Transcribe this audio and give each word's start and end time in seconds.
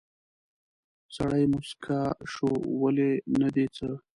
سړی 1.15 1.43
موسکی 1.53 1.99
شو: 2.31 2.49
ولې، 2.81 3.11
نه 3.39 3.49
دي 3.55 3.65
څه؟ 3.75 3.89